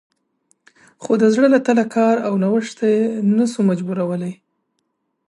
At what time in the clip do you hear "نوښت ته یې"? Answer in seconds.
2.43-3.03